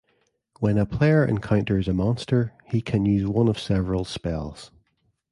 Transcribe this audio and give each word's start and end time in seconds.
When 0.59 0.79
a 0.79 0.87
player 0.87 1.23
encounters 1.23 1.87
a 1.87 1.93
monster, 1.93 2.53
he 2.65 2.81
can 2.81 3.05
use 3.05 3.27
one 3.27 3.47
of 3.47 3.59
several 3.59 4.03
spells. 4.03 4.71